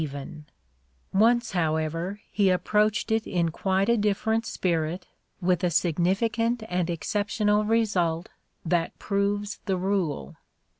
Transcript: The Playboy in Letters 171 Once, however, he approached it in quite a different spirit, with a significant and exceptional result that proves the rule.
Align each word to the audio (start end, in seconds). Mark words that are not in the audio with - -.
The 0.01 0.07
Playboy 0.07 0.17
in 0.23 0.27
Letters 0.27 0.43
171 1.11 1.29
Once, 1.29 1.51
however, 1.51 2.19
he 2.31 2.49
approached 2.49 3.11
it 3.11 3.27
in 3.27 3.49
quite 3.51 3.87
a 3.87 3.97
different 3.97 4.47
spirit, 4.47 5.05
with 5.41 5.63
a 5.63 5.69
significant 5.69 6.63
and 6.69 6.89
exceptional 6.89 7.65
result 7.65 8.29
that 8.65 8.97
proves 8.97 9.59
the 9.67 9.77
rule. 9.77 10.37